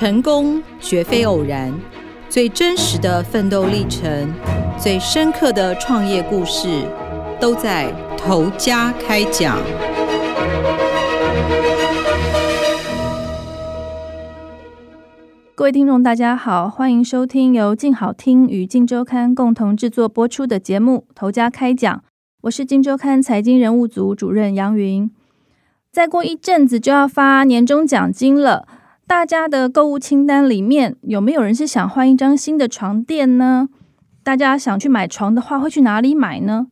[0.00, 1.70] 成功绝非偶然，
[2.30, 4.32] 最真实的奋斗历程，
[4.78, 6.86] 最深刻的创业故事，
[7.38, 9.58] 都在头家开讲。
[15.54, 21.94] 各位听众，大家好，欢迎收听由静好听与静周刊共同制作播出的节目《头家开讲》，
[22.44, 25.10] 我是静周刊财经人物组主任杨云。
[25.92, 28.66] 再过一阵子就要发年终奖金了，
[29.10, 33.68] 大家的购物清单里面有没有人是想换一张新的床垫呢？
[34.22, 36.68] 大家想去买床的话，会去哪里买呢？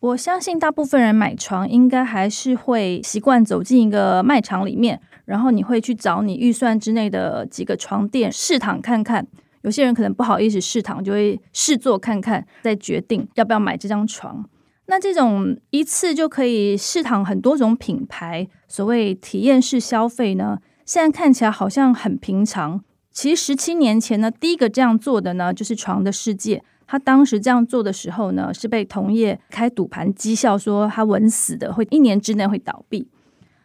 [0.00, 9.26] 我相信大部分人买床应该还是会习惯走进一个卖场里面，然后你会去找你预算之内的几个床垫试躺看看。
[9.60, 14.42] 有些人可能不好意思试躺，就会试坐看看，再决定要不要买这张床。
[14.86, 20.56] 那这种一次就可以试躺很多种品牌，所谓体验式消费呢，
[20.88, 22.82] 现在看起来好像很平常。
[23.12, 26.64] 其实十七年前呢，第一个这样做的呢，就是床的世界。
[26.86, 33.06] 他当时这样做的时候呢，是被同业开赌盘讥笑说他稳死的，会一年之内会倒闭。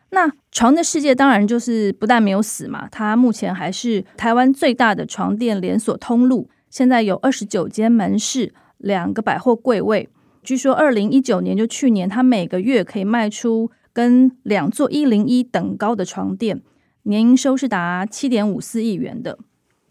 [0.09, 10.09] 那床的世界当然就是不但没有死嘛，它目前还是台湾最大的床垫连锁通路，现在有二十九间门市，两个百货柜位。
[10.43, 16.61] 据说，二零一九年就去年，他每个月可以卖出跟两座一零一等高的床垫，
[17.03, 19.37] 年营收是达七点五四亿元的。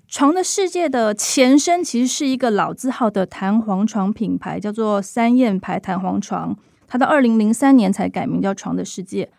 [0.09, 6.57] 床的世界的前身其实是一个老字号的弹簧床品牌，叫做三燕牌弹簧床。
[6.87, 9.31] 它到二零零三年才改名叫床的世界。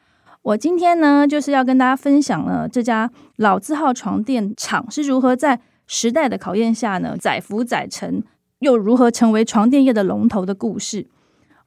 [0.41, 8.23] 我今天呢，就是要跟大家分享了这家老字号床垫厂是如何在时代的考验下呢，载浮载沉。
[8.59, 11.07] 又如何成为床垫业的龙头的故事？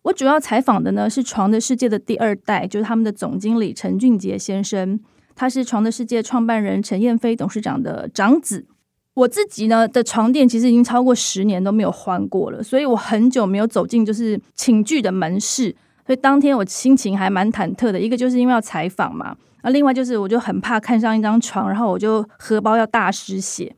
[0.03, 4.99] 我主要采访的呢是床的世界的第二代，就是他们的总经理陈俊杰先生，
[5.37, 8.67] 他是床的世界创办人陈燕飞董事长的长子。
[9.15, 17.99] 我自己呢的床垫其实已经超过十年都没有换过了，所以我很久没有走进就是寝具的门市，所以当天我心情还蛮忐忑的。
[17.99, 23.75] 一个就是因为要采访嘛，那另外就是我就很怕看上一张床，然后我就荷包要大失血。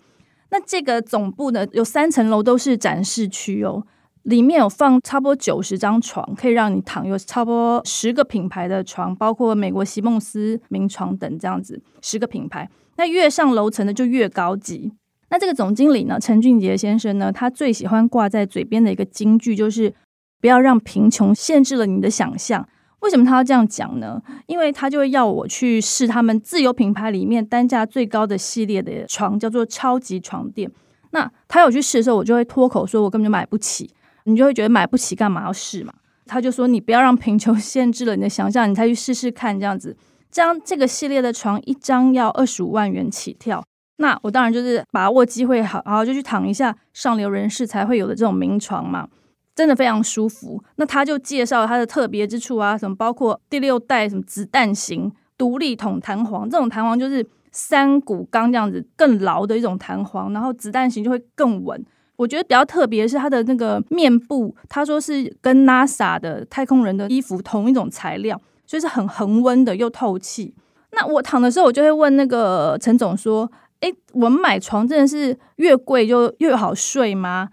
[0.51, 3.85] 那这个总部呢，有三层楼都是展示区哦，
[4.25, 12.69] 里面有放差不多九十张床，可以让你躺，有差不多十个品牌的床，包括美国席梦思名床等这样子十个品牌。
[12.97, 14.93] 那越上楼层的就越高级。
[15.31, 19.95] 那这个总经理呢，陈俊杰先生呢，他最喜欢挂在嘴边的一个金句就是：
[20.41, 22.67] 不要让贫穷限制了你的想象。
[23.00, 24.21] 为什么他要这样讲呢？
[24.47, 30.69] 因为他就会要我去试他们自有品牌里面单价最高的系列的床，叫做超级床垫。
[31.12, 33.89] 那他有去试的时候，我就会脱口说：“我根本就买不起。”
[34.28, 35.93] 你就会觉得买不起，干嘛要试嘛？
[36.27, 39.97] 他就说：“你不要让贫穷 限制了你的想象，你再去试试看。”这样子，
[40.31, 43.65] 这样这个系列的床一张要二十五万元起跳。
[43.97, 49.09] 那我当然就是把握机会，好好就去躺一下上流人士才会有的这种名床嘛。
[49.55, 50.62] 真的非常舒服。
[50.77, 61.84] 那他就介绍它的特别之处啊，什么包括第六代什么子弹型独立筒弹簧，这种弹簧就是三股钢这样子更牢的一种弹簧，然后子弹型就会更稳。
[62.19, 70.53] 我觉得比较特别是它的那个面部，他说是跟 NASA 的太空人的衣服同一种材料，所以是很恒温的又透气。
[70.91, 73.49] 那我躺的时候，我就会问那个陈总说
[73.81, 77.51] ：“哎，我们买床真的是越贵就越好睡吗？”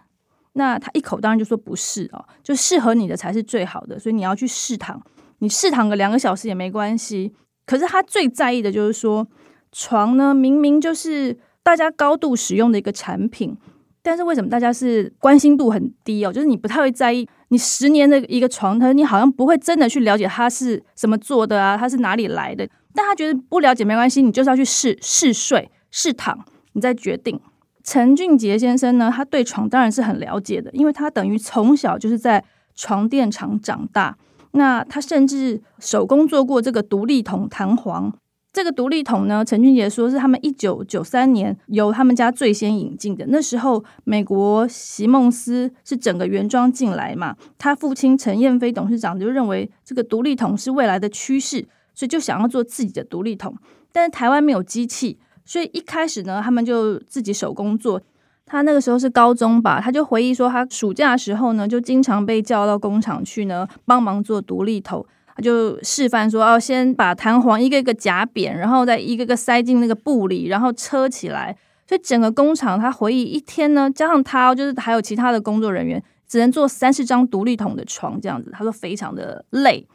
[0.58, 5.00] 那他一口当然就说不是哦，就适合你的才是最好的，所以你要去试躺，
[5.40, 7.36] 你试躺个两个小时也没关系。
[7.68, 9.28] 可是他最在意的就是说，
[9.72, 13.58] 床呢明明就是大家高度使用的一个产品，
[14.06, 16.32] 但是为什么大家是关心度很低哦？
[16.32, 22.70] 就是你不太会在意，你十年的一个床它你好像不会真的去了解它是什么做的啊，它是哪里来的？
[22.94, 27.42] 但他觉得不了解没关系，你就是要去试试睡试躺，你再决定。
[27.84, 32.44] 陈俊杰先生呢，他对床当然是很了解的，因为他等于从小就是在
[32.76, 34.16] 床垫厂长大。
[34.52, 38.14] 那他甚至手工做过这个独立筒弹簧。
[38.56, 43.26] 这个独立桶呢，陈俊杰说是他们一九九三年由他们家最先引进的。
[43.28, 53.53] 那时候美国席梦思是整个原装进来嘛，他父亲陈燕飞董事长就认为这个独立桶是未来的趋势，所以就想要做自己的独立桶。
[53.91, 55.20] 但是台湾没有机器。
[55.44, 58.02] 所以一开始呢，他们就自己手工做。
[58.46, 65.06] 他那个时候是高中吧，他就回忆说，他暑假的时候呢，就经常被叫到工厂去呢，帮忙做独立桶。
[65.35, 71.55] 他就示范说，要先把弹簧一个一个夹扁，然后再一个个塞进那个布里，然后车起来。
[71.87, 78.49] 所以整个工厂，他回忆一天呢，加上他就是还有其他的工作人员，只能做三十张独立筒的床这样子。
[78.52, 79.85] 他说非常的累。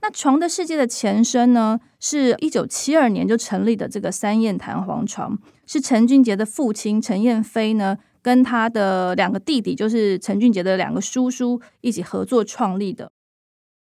[0.00, 13.10] 那床的世界的前身呢，是一九七二年就成立的这个三燕弹簧床，是陈俊杰的父亲陈燕飞呢，跟他的两个弟弟，就是陈俊杰的两个叔叔一起合作创立的。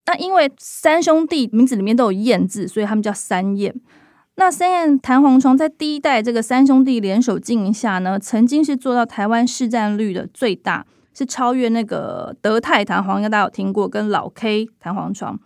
[0.08, 3.75] 那因为三兄弟名字里面都有燕字，所以他们叫三燕。
[4.37, 15.38] 那三燕弹簧床在第一代这个三兄弟联手经营下呢，曾经是做到台湾市占率的最大，是超越那个德泰弹簧，应该大家有听过，跟老 K 弹簧床。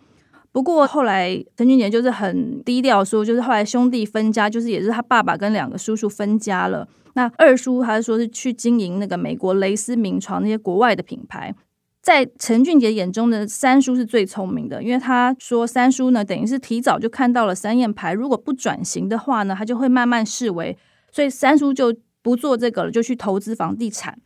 [0.53, 6.87] 不过后来陈俊杰就是很低调说，就是后来兄弟分家，就是也是他爸爸跟两个叔叔分家了。
[7.15, 11.53] 那二叔还是说是去经营那个美国蕾丝名床那些国外的品牌。
[12.03, 20.77] 在陈俊杰眼中的三叔是最聪明的，因为他说三叔呢等于是提早就看到了三燕牌，如果不转型的话呢，他就会慢慢式微，
[21.13, 24.19] 所以三叔就不做这个了，就去投资房地产，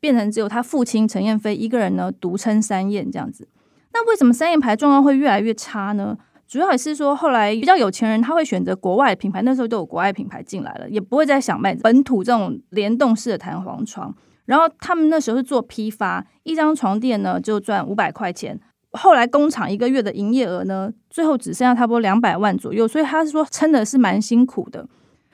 [0.00, 3.46] 变成只有他父亲陈燕飞一个人呢独撑三燕这样子。
[3.92, 6.16] 那为什么三叶牌状况会越来越差呢？
[6.46, 14.14] 主要也是说，后来比较有钱人他会选择国外品牌，那时候都有国外品牌进来了，也不会再想卖本土这种联动式的弹簧床。
[14.48, 18.58] 然后他们那时候是做批发，一张床垫呢就赚五百块钱。
[18.92, 24.88] 后来工厂一个月的营业额呢，最后只剩下差不多两百万左右，所以他是说撑的是蛮辛苦的。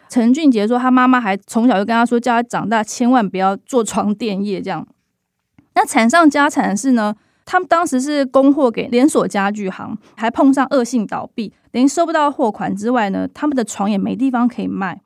[0.09, 4.87] 陈俊杰说，他妈妈还从小就跟他说，叫他长大千万不要做床垫业这样。
[5.75, 7.15] 那惨上加惨的是呢。
[7.47, 15.03] 他们当时是供货给连锁家具行，还碰上恶性倒闭，等于收不到货款之外呢，他们的床也没地方可以卖。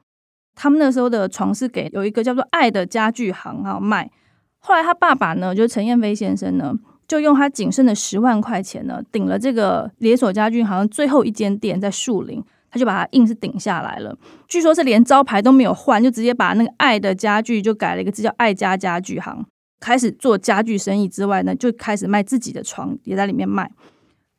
[0.61, 4.11] 他们那时候的床是给有一个叫做“爱的家具行”啊卖。
[4.59, 6.75] 后来他爸爸呢，就是陈彦飞先生呢，
[7.07, 14.19] 就用他仅剩的十万块钱呢，顶了这个连锁家具行最后一间店在树林，他就把它硬是顶下来了。
[14.49, 19.47] 据说是连招牌都没有换，就直接把那个“爱的家具”就改了一个字叫“爱家家具行”。
[19.79, 23.71] 开始做家具生意之外呢，就开始卖自己的床，也在里面卖。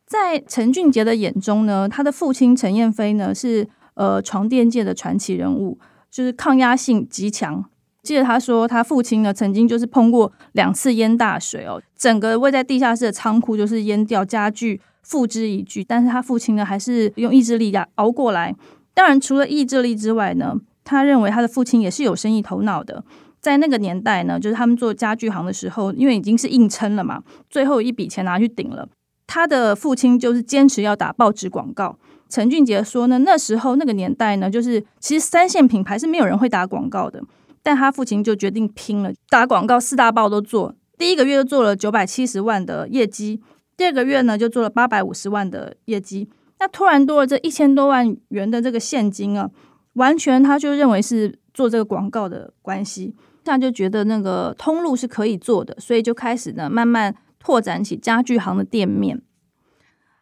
[0.05, 5.79] 在陈俊杰的眼中呢，他的父亲陈燕飞呢是呃床垫界的传奇人物，
[6.09, 7.65] 就是抗压性极强。
[8.01, 15.83] 记得他说，他父亲呢曾经就是碰过两次淹大水哦，整个位在地下室的仓库就是淹掉，家具付之一炬。
[15.83, 18.55] 但是他父亲呢还是用意志力呀熬过来。
[18.93, 23.03] 当然，除了意志力之外呢，他认为他的父亲也是有生意头脑的。
[23.41, 28.87] 在那个年代呢，就是他们做家具行的时候，因为已经是硬撑了嘛，最后一笔钱拿去顶了。
[29.27, 31.97] 他的父亲就是坚持要打报纸广告。
[32.29, 37.21] 陈俊杰说呢，那时候那个年代呢，就是其实三线品牌是没有人会打广告的，
[37.63, 40.75] 但他父亲就决定拼了，打广告四大报都做。
[40.97, 43.41] 第一个月就做了九百七十万的业绩，
[43.75, 46.29] 第二个月呢就做了八百五十万的业绩。
[46.59, 49.49] 那突然多了这一千多万元的这个现金啊，
[49.93, 53.15] 完全他就认为是做这个广告的关系。
[53.43, 59.21] 这样就觉得那个通路是可以做的，所以就开始呢慢慢拓展起家具行的店面。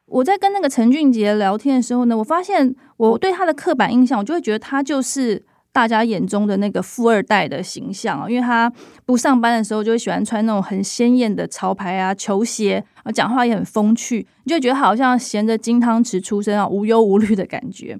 [0.07, 8.71] 我在跟那个陈俊杰聊天的时候呢，我发现我对他的刻板印象，我就会觉得他就是大家眼中的那个富二代的形象啊，因为他
[9.05, 17.99] 不上班的时候就会喜欢穿那种很鲜艳的潮牌啊球鞋，啊讲话也很风趣，你就觉得好像衔着金汤匙出生啊，无忧无虑的感觉。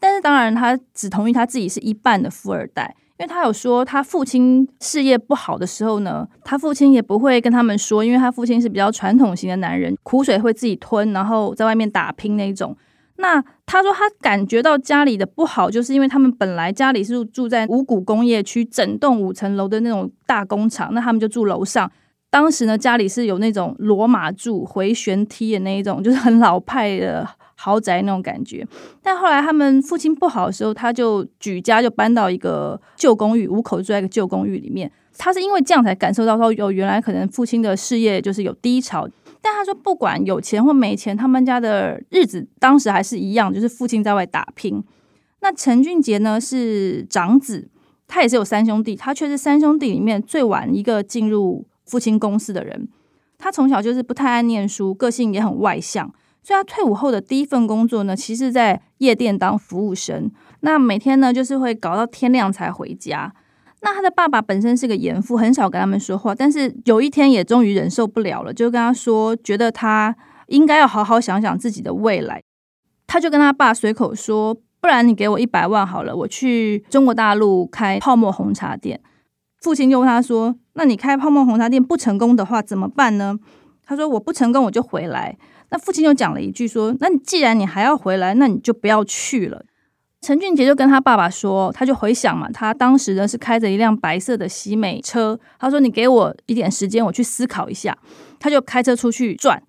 [0.00, 2.94] 但是当然，他只同意他自己是一半的富二代。
[3.16, 12.76] 因为他有说，他父亲事业不好的时候呢，他父亲也不会跟他们说，因为他父亲是比较传统型的男人，苦水会自己吞，然后在外面打拼那种。
[13.18, 21.88] 那他说他感觉到家里的不好，就是因为他们本来家里是住在五股工业区，整栋五层楼的那种大工厂，那他们就住楼上。
[22.28, 27.24] 当时呢，家里是有那种罗马柱回旋梯的那一种，就是很老派的。
[27.64, 28.62] 豪宅那种感觉，
[29.02, 34.92] 但后来他们父亲不好的时候，他就举家就搬到一个旧公寓，五口住在一个旧公寓里面。
[35.16, 39.08] 他是因为这样才感受到说，有原来可能父亲的事业就是有低潮。
[39.40, 44.84] 但他说，不管有钱或没钱，他们家的日子当时还是一样，就是父亲在外打拼。
[45.40, 47.66] 那陈俊杰呢是长子，
[48.06, 52.86] 他也是有三兄弟，他却是三兄弟里面最晚一个进入父亲公司的人。
[53.38, 56.12] 他从小就是不太爱念书，个性也很外向。
[56.46, 60.30] 所以他退伍后的第一份工作呢，其实在夜店当服务生。
[60.60, 63.34] 那每天呢，就是会搞到天亮才回家。
[63.80, 66.34] 那他的爸爸本身是个严父，很少跟他们说话。
[66.34, 70.14] 但是有一天也终于忍受不了了，就跟他说，觉得他
[70.48, 72.42] 应该要好好想想自己的未来。
[73.06, 79.00] 他就跟他爸随口说：“不然你给我一百万好了，我去中国大陆开泡沫红茶店。”
[79.62, 83.38] 父亲就问他说：“那你开泡沫红茶店不成功的话怎么办呢？”
[83.86, 85.38] 他说：“我不成功我就回来。”
[85.74, 89.64] 那父亲就讲了一句说：“那你既然你还要回来，那你就不要去了。”
[90.22, 95.36] 陈俊杰就跟他爸爸说，他就回想嘛，他当时呢是开着一辆白色的喜美车。
[95.58, 97.98] 他说：“你给我一点时间，我去思考一下。”
[98.38, 99.60] 他就开车出去转，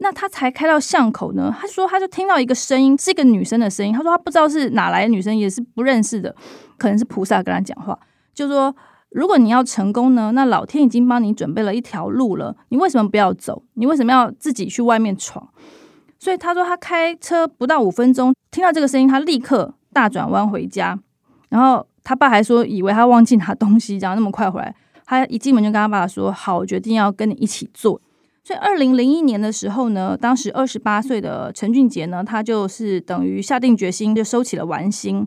[0.00, 3.94] 那他才开到巷口呢，他说他就听到一个声音，是一个女生的声音。
[3.94, 6.36] 他说他不知道是哪来的女生，也是不认识的，
[6.76, 7.98] 可能是菩萨跟他讲话，
[8.34, 8.76] 就说
[9.10, 13.62] 如果你要成功呢，那老天已经帮你准备了一条路了，你为什么不要走？
[13.74, 15.48] 你为什么要自己去外面闯？
[16.18, 20.98] 所以他说他开车不到五分钟，听到这个声音，他立刻大转弯回家。
[21.48, 24.74] 然后他爸还说以为他忘记拿东西，这样那么快回来。
[25.06, 28.00] 他一进门就跟他爸爸说：“好，我决定要跟你一起做。”
[28.44, 35.26] 所以，二零零一年的时候呢，当时二十八岁的陈俊杰呢，他就是等于下定决心，就收起了玩心，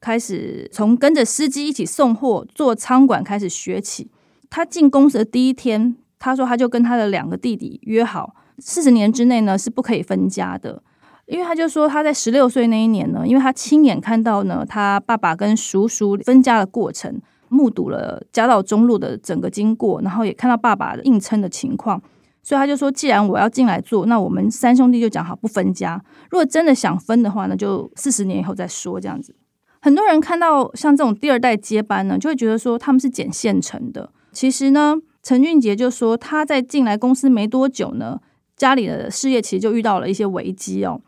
[0.00, 4.10] 开始从跟着司机一起送货、做仓管开始学起。
[4.50, 10.82] 他进公司的第一天，他说他就跟他的两个弟弟约好，四十年之内呢是不可以分家的，
[11.26, 22.00] 因为他就说他在十六岁那一年呢，因为他亲眼看到呢他爸爸跟叔叔分家的过程，目睹了家道中落的整个经过，然后也看到爸爸硬撑的情况。
[22.40, 26.02] 所以他就说，既然我要进来做，那我们三兄弟就讲好不分家。
[26.30, 28.98] 如果真的想分的话呢，就四十年以后再说。
[28.98, 29.34] 这样子，
[29.80, 34.10] 很多人看到像这种第二代接班呢，就会觉得说他们是捡现成的。
[34.32, 38.20] 其实呢，陈俊杰就说他在进来公司没多久呢，
[38.56, 41.00] 家里的事业其实就遇到了一些危机哦。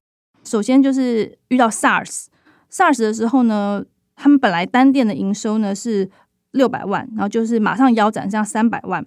[0.45, 3.85] 首先就是遇到 SARS，SARS 的时候呢，
[4.17, 6.09] 他们本来单店的营收呢是
[6.53, 9.05] 六百万，然后就是马上腰斩，像三百万。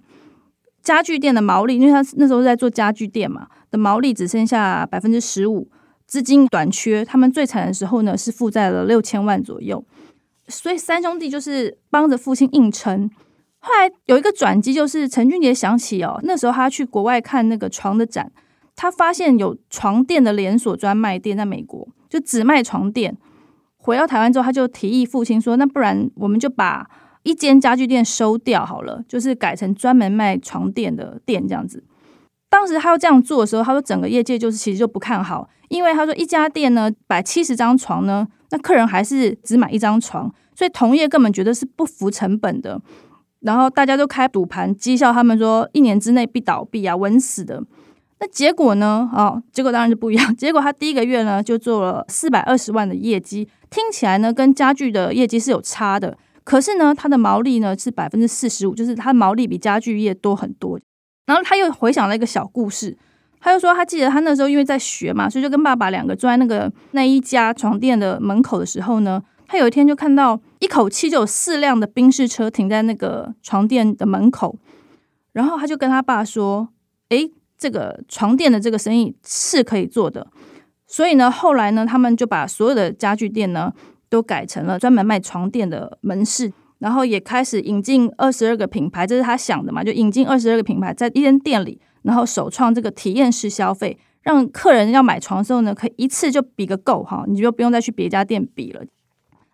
[0.82, 5.68] 家具店的毛利，因为他那时候在做家具店嘛，的毛利只剩下百分之十五，
[6.06, 9.84] 资金短缺，他们最惨的时候呢是负债了六千万左右，
[10.48, 13.10] 所以三兄弟就是帮着父亲硬撑。
[13.58, 18.30] 后来有一个转机，就是陈俊杰想起哦，那时候他去国外看那个床的展，
[18.76, 23.16] 他发现有床垫的连锁专卖店在美国，就只卖床垫。
[23.76, 26.88] 回到台湾之后，他就提议父亲说：“那不然我们就把。”
[27.24, 31.82] 一间家具店收掉好了，就是改成专门卖床垫的店这样子。
[32.54, 42.80] 当时他要这样做的时候，他说整个业界就是其实就不看好，因为他说一家店呢摆七十张床呢，那客人还是只买一张床，所以同业根本觉得是不符成本的。
[43.40, 47.60] 然后大家都开赌盘讥笑他们说一年之内必倒闭啊，稳死的。
[48.20, 49.10] 那结果呢？
[49.12, 50.34] 哦，结果当然就不一样。
[50.38, 56.16] 结果他第一个月呢就做了四百二十万的业绩，听起来呢跟家具的业绩是有差的。
[56.44, 60.78] 可是呢，它的毛利呢是百分之四十五，就是它毛利比家具业多很多。
[61.26, 62.96] 然后他又回想了一个小故事，
[63.40, 74.56] 他又说他记得他那时候因为在学嘛，所以就跟爸爸两个坐在那个那一家床垫的门口的时候呢，他有一天就看到一口气就有四辆的宾士车停在那个床垫的门口，
[75.32, 76.68] 然后他就跟他爸说
[77.10, 80.26] ：“诶，这个床垫的这个生意是可以做的。”
[80.86, 83.72] 所以呢，后来呢，他们就把所有的家具店呢。
[84.10, 89.82] 都改成了专门卖床垫的门市，然后也开始引进二十二个品牌，这是他想的嘛？
[89.82, 98.82] 就引进二十二个品牌在一间店里，然后首创这个体验式消费，让客人要买床的时候呢，可以一次就比个够哈，你就不用再去别家店比了。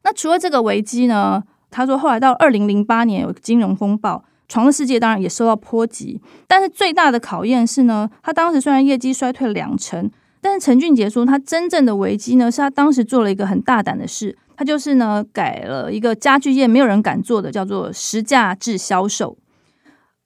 [0.02, 1.42] 那除了这个危机呢？
[1.72, 10.10] 他说后来到二零零八年有金融风暴，床的世界当然也受到波及，但是最大的考验是呢，他当时虽然业绩衰退两成，
[10.40, 14.36] 但是陈俊杰说他真正的危机呢，是他当时做了一个很大胆的事。
[14.60, 19.38] 他就是呢，改了一个家具业没有人敢做的，叫做实价制销售。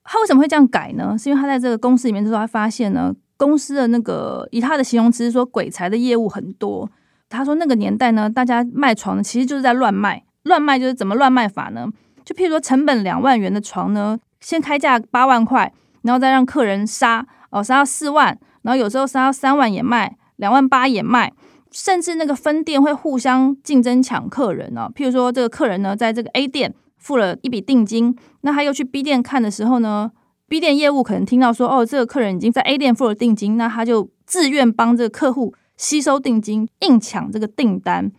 [0.03, 1.15] 他为什么会这样改呢？
[1.17, 6.89] 是因为他在这个公司里面的时候，他发现呢，公司的那个以他的形容词说，鬼才的业务很多。
[7.29, 10.25] 他说那个年代呢，大家卖床，其实就是在乱卖。
[10.43, 11.87] 乱卖就是怎么乱卖法呢？
[12.25, 21.31] 就譬如说，成本两万元的床呢，先开价八万块，然后再让客人杀哦，杀到四万，然后有时候杀到三万也卖，两万八也卖。
[21.75, 24.89] 甚至那个分店会互相竞争抢客人呢。
[24.95, 30.09] 譬如说，这个客人呢，在这个 A 店付了一笔定金，那他又去 B 店看的时候呢
[30.47, 38.09] ，B 店业务可能听到说，哦，这个客人已经在 A 店付了定金，那他就自愿帮这个客户吸收定金，硬抢这个订单。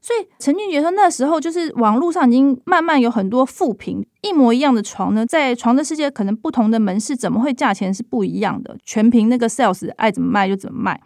[0.00, 8.78] 所以陈俊杰说，那时候就是网络上已经慢慢有很多副评，一模一样的床呢，在床的世界可能不同的门市怎么会价钱是不一样的？
[8.84, 11.00] 全凭那个 sales 爱怎么卖就怎么卖。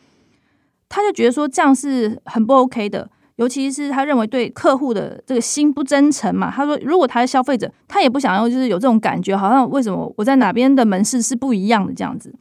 [0.95, 6.49] 他就觉得说这样是很不 OK 的，尤其是他认为对客户的这个心不真诚嘛。
[6.49, 12.33] 他说，如果他是消费者，他也不想要，就是有这种感觉，好像为什么我在哪边的门市是不一样的这样子。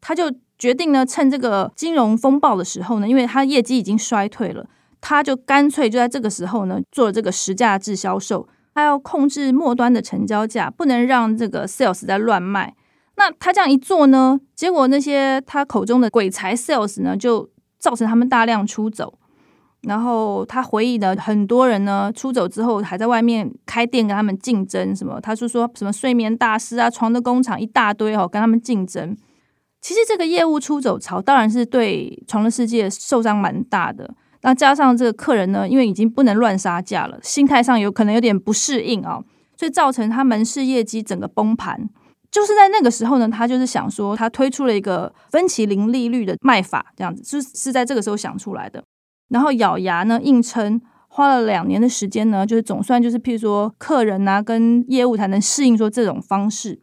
[0.00, 0.24] 他就
[0.58, 4.66] 决定呢，趁这个金融风暴的时候呢，因为他业绩已经衰退了，
[5.00, 12.74] 他就干脆就在这个时候呢，做了这个实价制销售，他要控制末端的成交价，不能让这个 sales 在乱卖。
[13.16, 19.18] 那他这样一做呢，结果那些他口中的鬼才 sales 呢，就造成他们大量出走，
[19.82, 29.16] 然后他回忆的很多人呢，出走之后还在外面开店跟他们竞争，什么他是说什么睡眠大师啊、床的工厂一大堆哦，跟他们竞争。
[29.80, 34.12] 其实这个业务出走潮，当然是对床的世界受伤蛮大的。
[34.42, 39.20] 那加上这个客人呢，因为已经不能乱杀价了，心态上有可能有点不适应啊，
[39.56, 41.88] 所以造成他门市业绩整个崩盘。
[42.30, 48.82] 就是在那个时候呢，他就是想说，他推出了一个分期零利率的卖法，这样子就是是在这个时候想出来的。
[49.28, 56.80] 然后咬牙呢硬撑，花了两年的时间呢，就是总算就是譬如说客人呐跟业务才能适应说这种方式。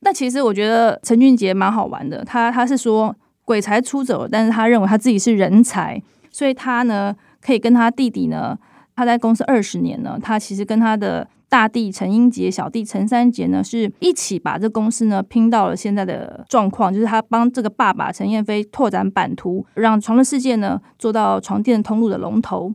[0.00, 8.58] 那其实我觉得陈俊杰蛮好玩的，他他是说鬼才出走，但是他认为他自己是人才，所以他呢可以跟他弟弟呢，
[8.96, 22.72] 他在公司二十年呢，他其实跟他的大弟陈英杰、小弟陈三杰呢是一起把这公司呢拼到了现在的状况，就是他帮这个爸爸陈燕飞拓展版图，让床的世界呢做到床垫通路的龙头。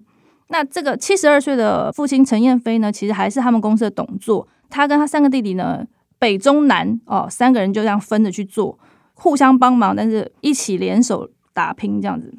[0.50, 5.84] 那这个七十二岁的父亲陈燕飞呢，其实还是他们公司的董座，他跟他三个弟弟呢。
[6.18, 8.80] 北中南哦，三个人就这样分着去做，
[9.14, 12.34] 互相帮忙，但是一起联手打拼这样子。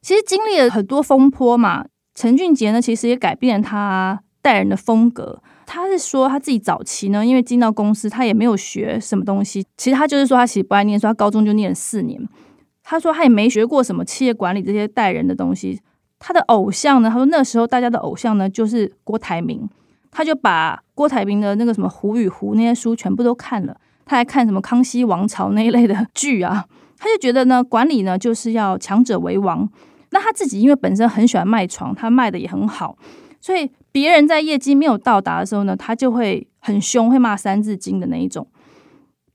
[0.00, 5.42] 其实经历了很多风波嘛，陈俊杰呢，其实也改变了他待人的风格。
[5.66, 9.66] 他是说他自己早期呢，因为进到公司，他也没有学什么东西。
[9.76, 12.28] 其实他就是说他其实不爱念，书他高中就念了四年。
[12.84, 15.80] 他说他也没学过什么企业管理这些带人的东西。
[16.20, 19.68] 他的偶像呢，他说那时候大家的偶像呢，就是郭台铭。
[20.12, 23.76] 他就把郭台铭的那个什么《胡与胡》那些书全部都看了，
[24.06, 26.64] 他还看什么《康熙王朝》那一类的剧啊，
[26.96, 29.68] 他就觉得呢，管理呢就是要强者为王。
[30.12, 32.96] 那他自己因为本身很喜欢卖床，他卖的也很好，
[33.46, 38.44] 所以别人在业绩没有到达的时候呢，他就会很凶，会骂三字经的那一种。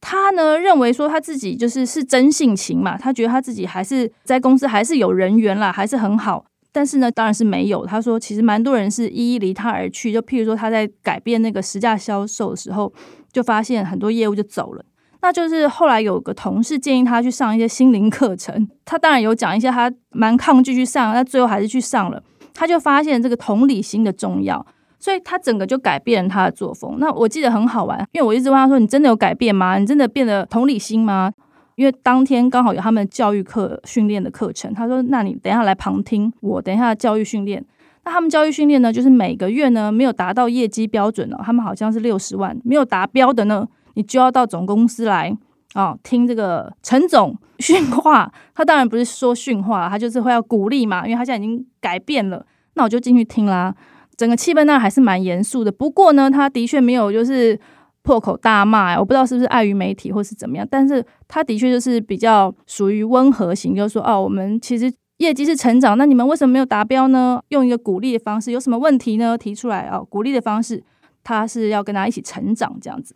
[0.01, 6.43] 他呢认为说他自己就是是真性情嘛，他觉得他自己还是在公司还是有人缘啦，还是很好。
[6.73, 7.85] 但是呢，当然是没有。
[7.85, 10.11] 他说，其实蛮多人是一一离他而去。
[10.11, 12.91] 就譬如说，他在改变那个实价销售的时候，
[13.31, 14.83] 就发现很多业务就走了。
[15.21, 22.21] 那就是后来有个同事建议他去上一些心灵课程，他当然有讲一些，他蛮抗拒去上，那最后还是去上了。
[22.53, 24.65] 他就发现这个同理心的重要，
[24.99, 26.97] 所以他整个就改变了他的作风。
[26.99, 29.77] 那我记得很好玩，因为我一直问他说：“你真的有改变吗？
[29.77, 31.31] 你真的变得同理心吗？”
[31.75, 37.63] 因为当天刚好有他们教育课训练的课程，他说：“那你等一下来旁听，我等一下教育训练。
[38.03, 45.35] 那他们教育训练呢，就是每个月呢没有达到业绩标准了，他们好像是六十万没有达标的呢，你就要到总公司来
[45.75, 48.31] 哦听这个陈总训话。
[48.53, 52.45] 他当然不是说训话，他就是会要鼓励嘛，因为他现在已经改变了。
[52.73, 53.75] 那我就进去听啦，
[54.15, 55.71] 整个气氛那还是蛮严肃的。
[55.71, 57.59] 不过呢，他的确没有就是。”
[58.03, 67.39] 破口大骂，我不知道是不是碍于媒体或是怎么样，但是他的确就是比较属于温和型，就是说，哦，我们其实业绩是成长，那你们为什么没有达标呢？
[67.49, 69.37] 用一个鼓励的方式，有什么问题呢？
[69.37, 70.83] 提出来哦，鼓励的方式，
[71.23, 73.15] 他是要跟他一起成长这样子。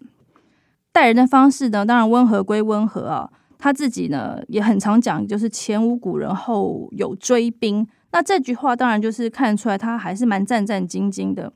[0.95, 3.29] 待人的方式呢，当然温和归温和啊，
[3.59, 7.85] 他自己呢也很常讲，就是前无古人后有追兵。
[8.13, 11.51] 那这句话当然就是看出来他还是蛮战战兢兢的。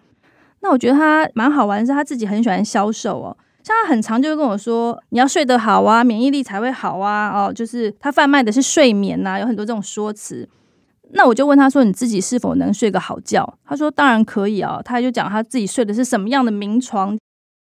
[0.60, 3.38] 那我觉得他蛮好玩，是他自己很喜欢销售哦。
[3.64, 7.30] 像他很常就会跟我说，你要睡得好啊，免疫力才会好啊。
[7.30, 10.50] 哦，就是他贩卖的是睡眠呐，有很多这种说辞。
[11.12, 13.58] 那我就问他说，你自己是否能睡个好觉？
[13.64, 14.82] 他说当然可以啊。
[14.84, 17.18] 他就讲他自己睡的是什么样的名床。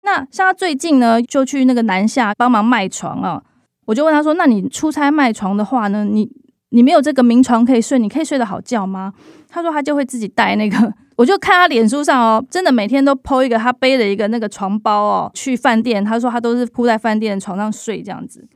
[0.04, 3.42] 那像他最近呢，就去那个南下帮忙卖床啊。
[3.86, 6.30] 我就问他说，那你出差卖床的话呢，你
[6.70, 9.14] 你没有这个名床可以睡，你可以睡得好觉吗？
[9.48, 10.94] 他说他就会自己带那个。
[11.18, 16.06] 我就看他脸书上哦，真的每天都 po 一个他背的一个那个床包哦，去饭店。
[16.06, 18.48] 他说他都是铺在饭店床上睡这样子。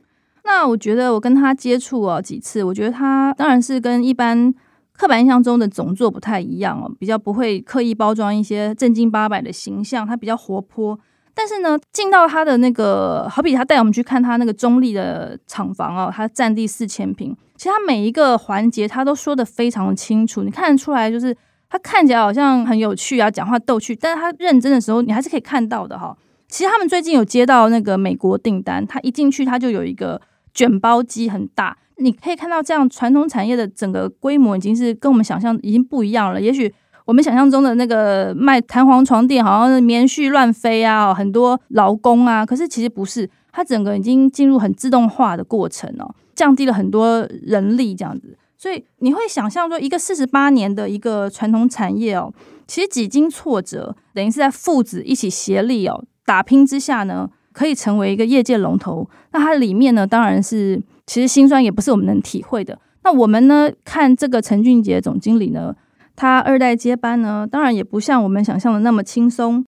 [0.44, 4.54] 那我觉得我跟他接触哦几次，我觉得他当然是跟一般
[4.92, 10.98] 刻板印象中的总座不太一样哦，比较不会刻意包装一些正经八百的形象，他比较活泼。
[11.34, 21.36] 但是呢，进到他的那个，好比他带我们去看他那个中立的厂房哦，他占地四千平，其实他每一个环节他都说的非常清楚，你看得出来就是。
[21.66, 26.16] 他看起来好像很有趣啊，讲话逗趣，但是他认真的时候，你还是可以看到的哈。
[26.46, 30.20] 其实他们最近有接到那个美国订单，他一进去他就有一个
[30.52, 36.40] 卷包机很大，你可以看到这样传统产业的整个规模已经是跟我们想象已经不一样了。
[36.40, 36.72] 也许
[37.04, 48.36] 我们想象中的那个卖弹簧床垫，好像是棉絮乱飞啊，很多劳工啊，可是其实不是，它整个已经进入很自动化的过程哦，降低了很多人力这样子。
[48.56, 52.32] 所以你会想象说，一个四十八年的一个传统产业哦，
[52.66, 59.06] 其实几经挫折，等于是在父子一起协力哦，打拼之下呢，可以成为一个业界龙头。
[59.32, 62.78] 那它里面呢，当然是其实心酸也不是我们能体会的。
[63.02, 65.74] 那我们呢，看这个陈俊杰总经理呢，
[66.16, 69.64] 他二代接班呢，当然也不像我们想象的那么轻松。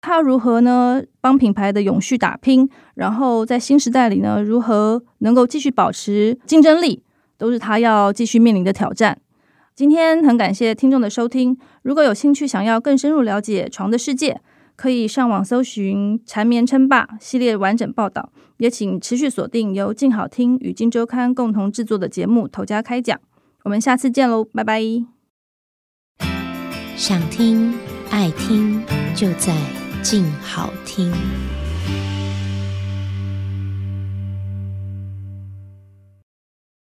[0.00, 7.02] 他如何呢帮品牌的永续打拼，然后在新时代里呢如何能够继续保持竞争力，
[7.38, 9.18] 都是他要继续面临的挑战。
[9.74, 14.40] 今天很感谢听众的收听，如果有兴趣想要更深入了解床的世界，
[14.76, 23.16] 可以上网搜寻《缠绵称霸》系列完整报道，也请持续锁定由静好听与金周刊共同制作的节目《头家开讲》，
[23.62, 25.23] 我们下次见喽，拜拜。
[26.96, 27.74] 想听
[28.10, 28.82] 爱听
[29.14, 29.54] 就在。
[30.04, 31.10] 静好听。